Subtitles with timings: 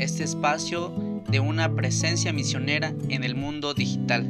[0.00, 0.92] este espacio
[1.28, 4.28] de una presencia misionera en el mundo digital.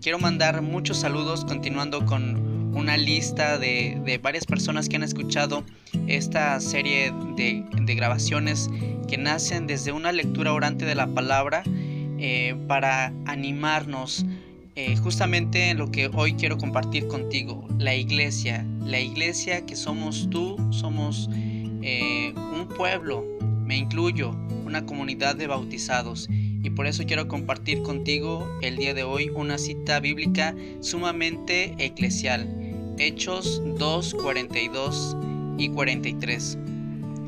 [0.00, 5.64] Quiero mandar muchos saludos continuando con una lista de, varias personas que han escuchado
[6.06, 8.70] esta serie de, grabaciones
[9.08, 11.62] que nacen desde una lectura orante de la palabra
[12.18, 14.24] eh, para animarnos
[14.74, 20.30] eh, justamente en lo que hoy quiero compartir contigo, la iglesia, la iglesia que somos
[20.30, 21.28] tú, somos
[21.82, 23.26] eh, un pueblo,
[23.64, 26.28] me incluyo, una comunidad de bautizados.
[26.30, 32.48] Y por eso quiero compartir contigo el día de hoy una cita bíblica sumamente eclesial.
[32.98, 35.16] Hechos 2, 42
[35.58, 36.58] y 43.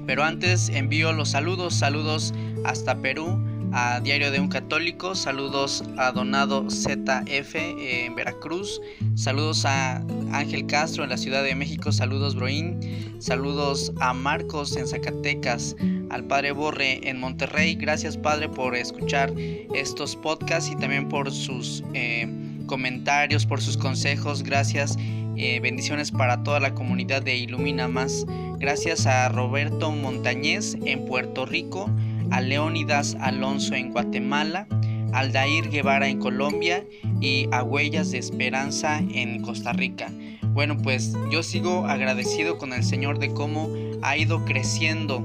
[0.06, 3.38] Pero antes envío los saludos, saludos hasta Perú,
[3.76, 8.80] a Diario de un Católico, saludos a Donado ZF en Veracruz,
[9.16, 9.96] saludos a
[10.30, 12.78] Ángel Castro en la Ciudad de México, saludos Broín,
[13.18, 15.74] saludos a Marcos en Zacatecas,
[16.10, 19.32] al Padre Borre en Monterrey, gracias Padre por escuchar
[19.74, 22.28] estos podcasts y también por sus eh,
[22.66, 24.96] comentarios, por sus consejos, gracias,
[25.36, 28.24] eh, bendiciones para toda la comunidad de Ilumina Más,
[28.60, 31.90] gracias a Roberto Montañez en Puerto Rico,
[32.30, 34.66] a Leónidas Alonso en Guatemala,
[35.12, 36.84] Aldair Guevara en Colombia
[37.20, 40.10] y a Huellas de Esperanza en Costa Rica.
[40.54, 43.68] Bueno, pues yo sigo agradecido con el Señor de cómo
[44.02, 45.24] ha ido creciendo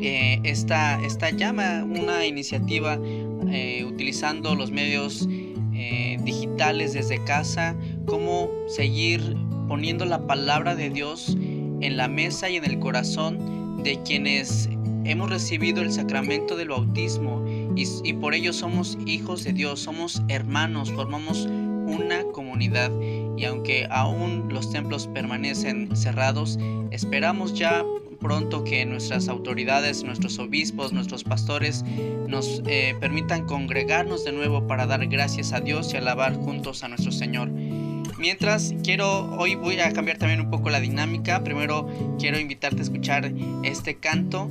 [0.00, 2.98] eh, esta, esta, llama, una iniciativa
[3.50, 5.28] eh, utilizando los medios
[5.74, 9.36] eh, digitales desde casa, cómo seguir
[9.68, 11.36] poniendo la palabra de Dios
[11.80, 14.68] en la mesa y en el corazón de quienes
[15.08, 20.92] hemos recibido el sacramento del bautismo y, por ello somos hijos de Dios, somos hermanos,
[20.92, 22.90] formamos una comunidad
[23.36, 26.58] y aunque aún los templos permanecen cerrados,
[26.90, 27.84] esperamos ya
[28.20, 31.84] pronto que nuestras autoridades, nuestros obispos, nuestros pastores
[32.26, 36.88] nos eh, permitan congregarnos de nuevo para dar gracias a Dios y alabar juntos a
[36.88, 37.48] nuestro Señor.
[38.18, 41.44] Mientras quiero, hoy voy a cambiar también un poco la dinámica.
[41.44, 43.32] Primero quiero invitarte a escuchar
[43.62, 44.48] este canto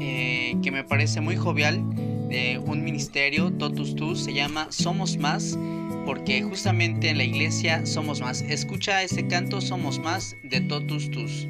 [0.00, 1.82] eh, que me parece muy jovial
[2.28, 5.58] de un ministerio, Totus Tus, se llama Somos Más,
[6.04, 8.42] porque justamente en la iglesia somos más.
[8.42, 11.48] Escucha ese canto Somos Más de Totus Tus.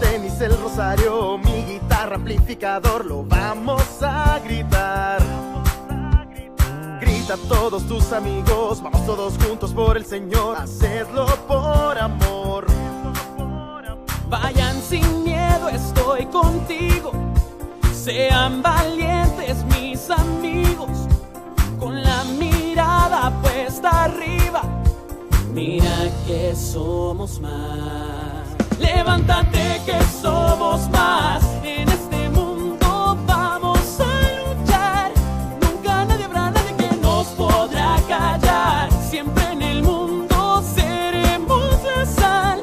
[0.00, 5.20] Tenis, el rosario, mi guitarra, amplificador, lo vamos a gritar.
[7.00, 12.66] Grita a todos tus amigos, vamos todos juntos por el Señor, hacedlo por amor.
[14.28, 17.10] Vayan sin miedo, estoy contigo.
[17.92, 21.08] Sean valientes mis amigos,
[21.80, 24.62] con la mirada puesta arriba.
[25.52, 28.23] Mira que somos más.
[28.78, 31.42] Levántate que somos más.
[31.62, 35.12] En este mundo vamos a luchar.
[35.60, 38.90] Nunca nadie habrá nadie que nos podrá callar.
[39.10, 42.62] Siempre en el mundo seremos la sal.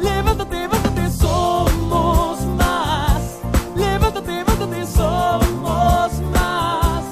[0.00, 3.40] Levántate, levántate, somos más.
[3.76, 7.04] Levántate, levántate, somos más.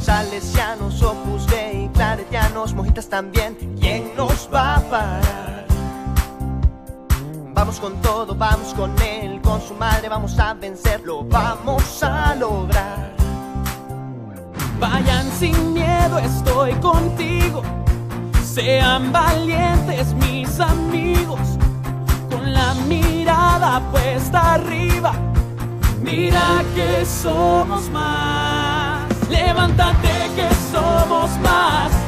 [0.00, 3.56] Salesianos, Opus Dei, claretianos, mojitas también.
[3.80, 5.29] ¿Quién nos va a parar?
[7.80, 13.14] Con todo, vamos con él, con su madre vamos a vencerlo, vamos a lograr.
[14.78, 17.62] Vayan sin miedo, estoy contigo.
[18.44, 21.40] Sean valientes mis amigos,
[22.30, 25.14] con la mirada puesta arriba.
[26.02, 29.08] Mira que somos más.
[29.30, 31.99] Levántate que somos más.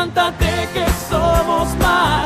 [0.00, 2.19] Levántate que somos más.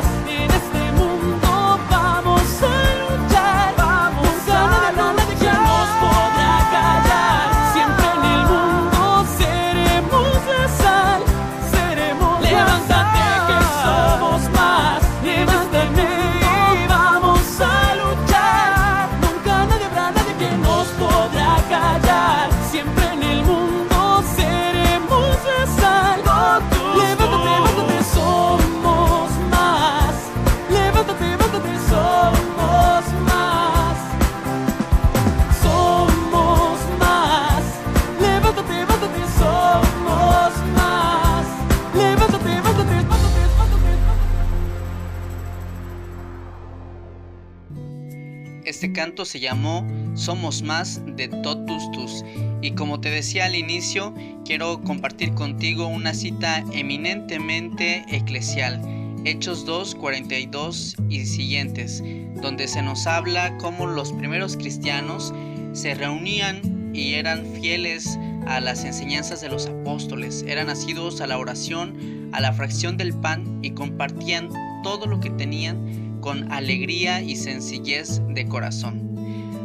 [49.23, 52.25] Se llamó Somos Más de Totus Tus.
[52.61, 54.13] Y como te decía al inicio,
[54.43, 58.81] quiero compartir contigo una cita eminentemente eclesial.
[59.23, 62.03] Hechos 2, 42 y siguientes,
[62.41, 65.33] donde se nos habla cómo los primeros cristianos
[65.71, 68.17] se reunían y eran fieles
[68.47, 73.13] a las enseñanzas de los apóstoles, eran nacidos a la oración, a la fracción del
[73.13, 74.49] pan y compartían
[74.83, 79.15] todo lo que tenían con alegría y sencillez de corazón.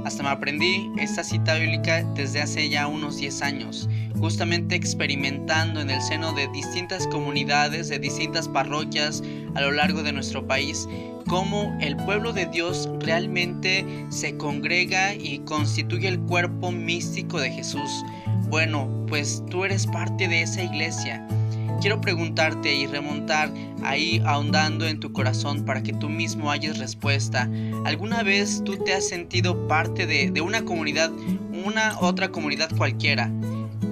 [0.05, 5.89] Hasta me aprendí esta cita bíblica desde hace ya unos 10 años, justamente experimentando en
[5.89, 9.23] el seno de distintas comunidades, de distintas parroquias
[9.55, 10.87] a lo largo de nuestro país,
[11.27, 17.91] cómo el pueblo de Dios realmente se congrega y constituye el cuerpo místico de Jesús.
[18.51, 21.27] Bueno, pues tú eres parte de esa iglesia.
[21.81, 23.51] Quiero preguntarte y remontar
[23.83, 27.49] ahí ahondando en tu corazón para que tú mismo hayas respuesta.
[27.87, 31.11] ¿Alguna vez tú te has sentido parte de, de una comunidad,
[31.65, 33.33] una otra comunidad cualquiera?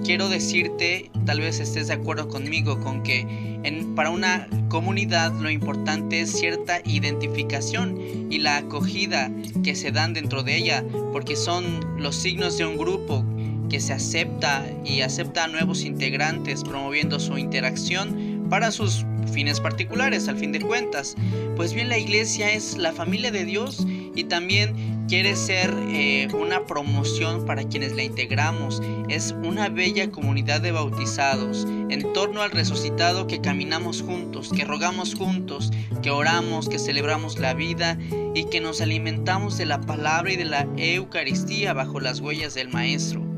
[0.03, 3.21] Quiero decirte, tal vez estés de acuerdo conmigo, con que
[3.63, 7.99] en, para una comunidad lo importante es cierta identificación
[8.31, 9.31] y la acogida
[9.63, 13.25] que se dan dentro de ella, porque son los signos de un grupo
[13.69, 20.27] que se acepta y acepta a nuevos integrantes promoviendo su interacción para sus fines particulares
[20.27, 21.15] al fin de cuentas.
[21.55, 23.85] Pues bien, la iglesia es la familia de Dios
[24.15, 28.81] y también quiere ser eh, una promoción para quienes la integramos.
[29.07, 35.15] Es una bella comunidad de bautizados en torno al resucitado que caminamos juntos, que rogamos
[35.15, 37.97] juntos, que oramos, que celebramos la vida
[38.35, 42.69] y que nos alimentamos de la palabra y de la Eucaristía bajo las huellas del
[42.69, 43.28] Maestro.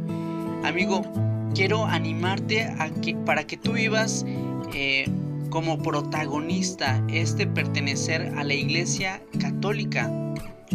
[0.63, 1.02] Amigo,
[1.56, 4.25] quiero animarte a que, para que tú vivas
[4.74, 5.06] eh,
[5.50, 10.10] como protagonista este pertenecer a la iglesia católica.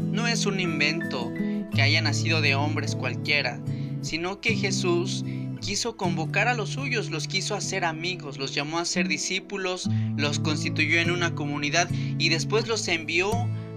[0.02, 1.32] No es un invento
[1.72, 3.60] que haya nacido de hombres cualquiera,
[4.02, 5.24] sino que Jesús
[5.60, 10.38] quiso convocar a los suyos, los quiso hacer amigos, los llamó a ser discípulos, los
[10.40, 11.88] constituyó en una comunidad
[12.18, 13.30] y después los envió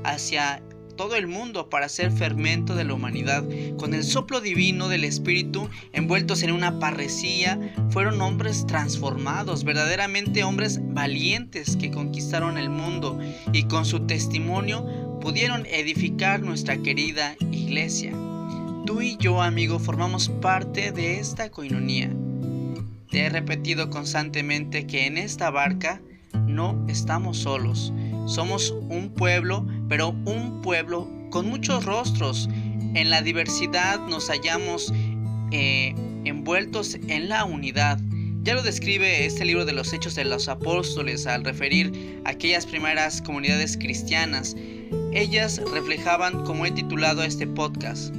[0.04, 0.62] hacia
[1.00, 3.46] todo el mundo para ser fermento de la humanidad.
[3.78, 7.58] Con el soplo divino del Espíritu, envueltos en una parresía,
[7.92, 13.18] fueron hombres transformados, verdaderamente hombres valientes que conquistaron el mundo
[13.54, 18.12] y con su testimonio pudieron edificar nuestra querida iglesia.
[18.86, 22.12] Tú y yo, amigo, formamos parte de esta coinonía.
[23.10, 26.02] Te he repetido constantemente que en esta barca
[26.34, 27.94] no estamos solos.
[28.26, 32.50] Somos un pueblo, pero un pueblo con muchos rostros.
[32.96, 34.92] En la diversidad nos hallamos
[35.52, 35.96] eh,
[36.26, 38.00] envueltos en la unidad.
[38.44, 42.66] Ya lo describe este libro de los Hechos de los Apóstoles al referir a aquellas
[42.66, 44.56] primeras comunidades cristianas.
[45.12, 48.14] Ellas reflejaban, como he titulado este podcast,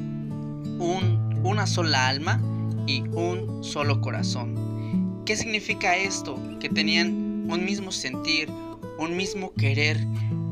[0.78, 2.40] un, una sola alma
[2.86, 5.22] y un solo corazón.
[5.24, 6.38] ¿Qué significa esto?
[6.60, 8.48] Que tenían un mismo sentir,
[9.00, 10.06] un mismo querer,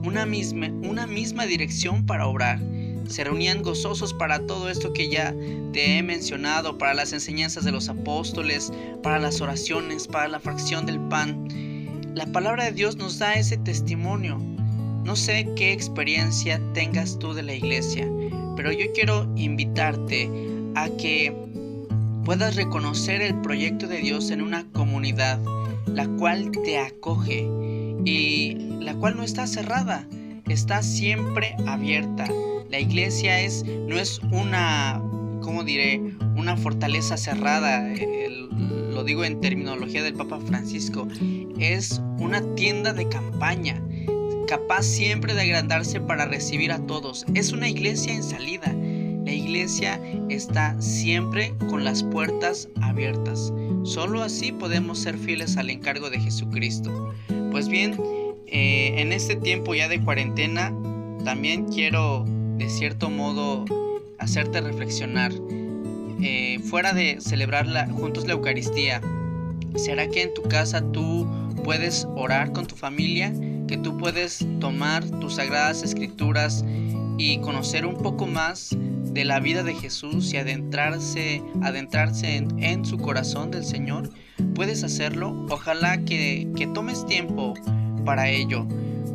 [0.05, 2.59] una misma, una misma dirección para obrar.
[3.07, 5.35] Se reunían gozosos para todo esto que ya
[5.73, 10.87] te he mencionado, para las enseñanzas de los apóstoles, para las oraciones, para la fracción
[10.87, 11.47] del pan.
[12.14, 14.38] La palabra de Dios nos da ese testimonio.
[15.05, 18.09] No sé qué experiencia tengas tú de la iglesia,
[18.57, 20.31] pero yo quiero invitarte
[20.75, 21.35] a que
[22.25, 25.38] puedas reconocer el proyecto de Dios en una comunidad,
[25.87, 27.49] la cual te acoge,
[28.05, 30.07] y la cual no está cerrada,
[30.49, 32.28] está siempre abierta.
[32.71, 35.02] La iglesia es, no es una,
[35.40, 36.02] ¿cómo diré?
[36.37, 37.88] Una fortaleza cerrada,
[38.90, 41.09] lo digo en terminología del Papa Francisco,
[41.59, 43.83] es una tienda de campaña,
[44.47, 47.25] capaz siempre de agrandarse para recibir a todos.
[47.35, 48.75] Es una iglesia en salida.
[49.26, 50.00] iglesia
[50.31, 53.52] está siempre con las puertas abiertas.
[53.83, 57.14] Solo así podemos ser fieles al encargo de Jesucristo.
[57.50, 57.97] Pues bien,
[58.47, 60.73] eh, en este tiempo ya de cuarentena,
[61.25, 62.25] también quiero
[62.57, 63.64] de cierto modo
[64.19, 65.33] hacerte reflexionar.
[66.21, 69.00] Eh, fuera de celebrar juntos la Eucaristía,
[69.76, 71.26] ¿será que en tu casa tú
[71.64, 73.33] puedes orar con tu familia?
[73.69, 76.64] ¿Que tú puedes tomar tus sagradas escrituras
[77.19, 78.76] y conocer un poco más
[79.12, 84.11] de la vida de Jesús y adentrarse, adentrarse en, su corazón del Señor,
[84.55, 85.47] puedes hacerlo.
[85.50, 87.55] Ojalá que, que tomes tiempo
[88.05, 88.67] para ello,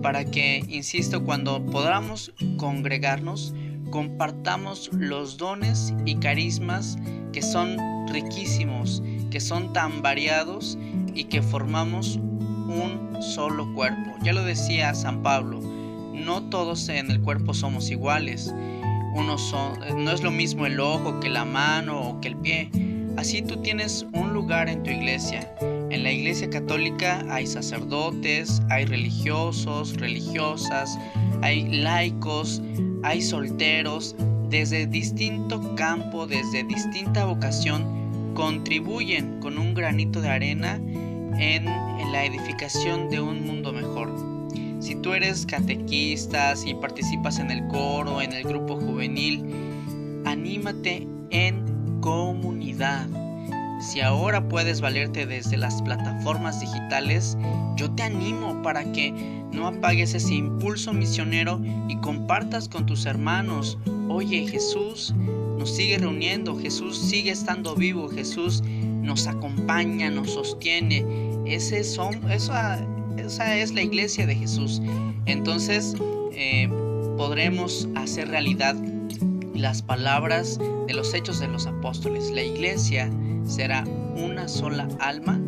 [0.01, 3.53] para que, insisto, cuando podamos congregarnos,
[3.89, 6.97] compartamos los dones y carismas
[7.31, 7.77] que son
[8.11, 10.77] riquísimos, que son tan variados
[11.13, 14.15] y que formamos un solo cuerpo.
[14.23, 15.61] Ya lo decía San Pablo,
[16.13, 18.53] no todos en el cuerpo somos iguales.
[19.15, 22.69] Uno son, no es lo mismo el ojo que la mano o que el pie.
[23.15, 25.55] Así tú tienes un lugar en tu iglesia.
[25.61, 30.97] En la iglesia católica hay sacerdotes, hay religiosos, religiosas,
[31.41, 32.61] hay laicos,
[33.03, 34.15] hay solteros.
[34.49, 42.25] Desde distinto campo, desde distinta vocación, contribuyen con un granito de arena en, en la
[42.25, 44.32] edificación de un mundo mejor.
[44.83, 49.41] Si tú eres catequista, si participas en el coro, en el grupo juvenil,
[50.25, 51.63] anímate en
[52.01, 53.07] comunidad.
[53.79, 57.37] Si ahora puedes valerte desde las plataformas digitales,
[57.77, 59.13] yo te animo para que
[59.53, 63.77] no apagues ese impulso misionero y compartas con tus hermanos.
[64.09, 65.15] Oye, Jesús
[65.57, 68.61] nos sigue reuniendo, Jesús sigue estando vivo, Jesús
[69.01, 71.05] nos acompaña, nos sostiene.
[71.45, 72.53] Ese son, eso,
[73.17, 74.81] esa es la iglesia de Jesús.
[75.25, 75.95] Entonces
[76.31, 76.67] eh,
[77.17, 78.75] podremos hacer realidad
[79.53, 82.31] las palabras de los hechos de los apóstoles.
[82.31, 83.09] La iglesia
[83.45, 83.83] será
[84.15, 85.39] una sola alma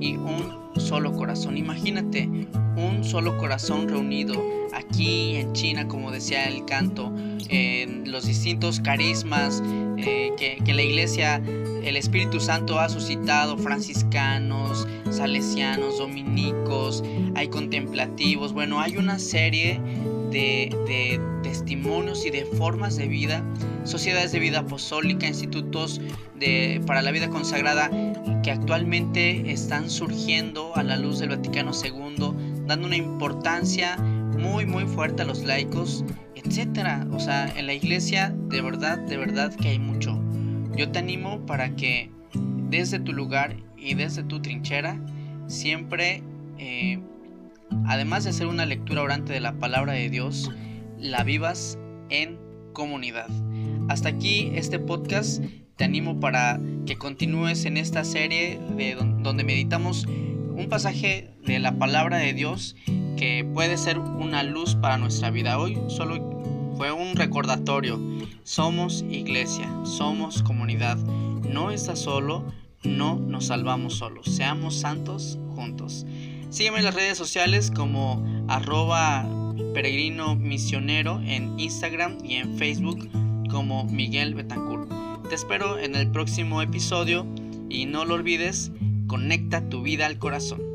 [0.00, 1.56] y un solo corazón.
[1.56, 2.28] Imagínate
[2.76, 7.12] un solo corazón reunido aquí en China, como decía el canto,
[7.48, 9.62] en los distintos carismas
[10.00, 11.42] que, la iglesia
[11.82, 17.02] el Espíritu Santo ha suscitado franciscanos, salesianos, dominicos,
[17.34, 19.80] hay contemplativos, bueno, hay una serie
[20.30, 23.42] de, testimonios y de formas de vida,
[23.84, 26.00] sociedades de vida apostólica, institutos
[26.38, 27.90] de, para la vida consagrada
[28.42, 32.32] que actualmente están surgiendo a la luz del Vaticano II,
[32.66, 33.96] dando una importancia
[34.38, 37.06] muy muy fuerte a los laicos, etcétera.
[37.12, 40.20] O sea, en la iglesia de verdad, de verdad que hay mucho.
[40.76, 42.10] Yo te animo para que
[42.68, 45.00] desde tu lugar y desde tu trinchera
[45.46, 46.22] siempre,
[46.58, 47.00] eh,
[47.86, 50.50] además de hacer una lectura orante de la palabra de Dios,
[50.98, 52.38] la vivas en
[52.72, 53.28] comunidad.
[53.88, 55.42] Hasta aquí este podcast.
[55.76, 61.78] Te animo para que continúes en esta serie de donde meditamos un pasaje de la
[61.78, 62.76] palabra de Dios
[63.20, 65.58] que puede ser una luz para nuestra vida.
[65.58, 68.00] Hoy solo fue un recordatorio.
[68.44, 70.96] Somos iglesia, somos comunidad.
[70.96, 72.50] No estás solo,
[72.82, 74.24] no nos salvamos solos.
[74.24, 76.06] Seamos santos juntos.
[76.48, 79.28] Sígueme en las redes sociales como arroba
[79.74, 83.06] peregrino misionero en Instagram y en Facebook
[83.50, 84.90] como Miguel Betancourt.
[85.28, 87.26] Te espero en el próximo episodio
[87.68, 88.72] y no lo olvides,
[89.06, 90.69] conecta tu vida al corazón.